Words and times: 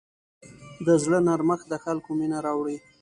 د 0.85 0.87
زړه 1.03 1.19
نرمښت 1.27 1.65
د 1.69 1.73
خلکو 1.83 2.09
مینه 2.19 2.39
راوړي. 2.45 2.77